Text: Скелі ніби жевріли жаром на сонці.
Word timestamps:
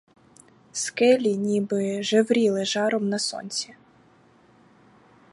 Скелі 0.73 1.37
ніби 1.37 2.03
жевріли 2.03 2.65
жаром 2.65 3.09
на 3.09 3.19
сонці. 3.19 3.75